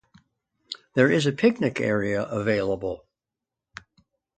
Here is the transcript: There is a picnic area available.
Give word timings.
There 0.95 1.11
is 1.11 1.27
a 1.27 1.31
picnic 1.31 1.79
area 1.79 2.23
available. 2.23 3.05